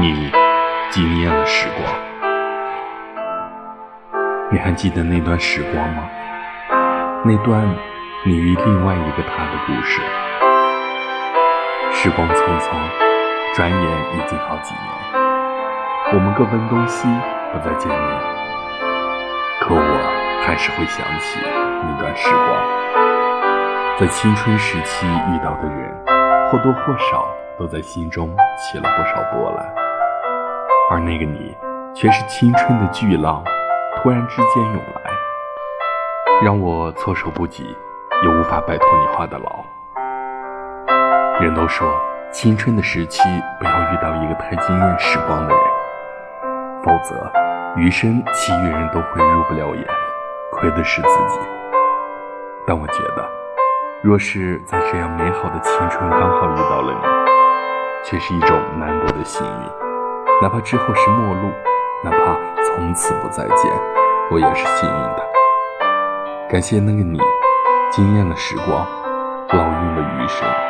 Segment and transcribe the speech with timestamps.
[0.00, 0.32] 你
[0.88, 1.86] 惊艳了时光，
[4.50, 6.08] 你还记得那段时光吗？
[7.22, 7.68] 那段
[8.24, 10.00] 你与另外一个他的故事。
[11.92, 12.70] 时光匆匆，
[13.54, 13.78] 转眼
[14.14, 17.06] 已经好几年，我们各奔东西，
[17.52, 18.00] 不再见面。
[19.60, 19.80] 可我
[20.46, 21.38] 还是会想起
[21.82, 25.94] 那段时光，在青春时期遇到的人，
[26.50, 27.28] 或多或少
[27.58, 29.79] 都在心中起了不少波澜。
[31.04, 31.56] 那个你，
[31.94, 33.42] 却是青春的巨浪，
[33.96, 35.10] 突然之间涌来，
[36.42, 37.76] 让我措手不及，
[38.22, 39.64] 也无法摆脱你画的牢。
[41.40, 41.88] 人都说，
[42.30, 43.22] 青春的时期
[43.58, 45.62] 不要遇到一个太惊艳时光的人，
[46.82, 47.32] 否则
[47.76, 49.84] 余生其余人都会入不了眼，
[50.52, 51.38] 亏的是自己。
[52.66, 53.28] 但我觉得，
[54.02, 57.00] 若是在这样美好的青春刚好遇到了你，
[58.04, 59.79] 却是一种难得的幸运。
[60.42, 61.52] 哪怕之后是陌路，
[62.02, 63.70] 哪怕从此不再见，
[64.30, 65.28] 我也是幸运的。
[66.48, 67.20] 感谢那个你，
[67.90, 68.86] 惊艳了时光，
[69.50, 70.69] 烙印了余生。